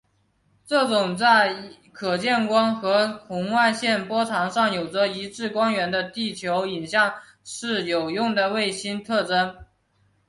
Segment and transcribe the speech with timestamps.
[0.65, 9.55] 这种在可见光或红外线波长上有着一致光源的地球影像是有用的卫星特征。